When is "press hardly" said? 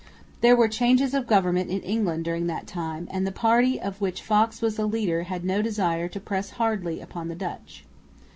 6.19-6.99